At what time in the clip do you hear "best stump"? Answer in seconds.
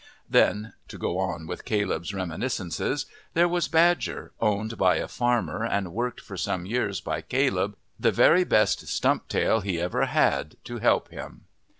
8.43-9.27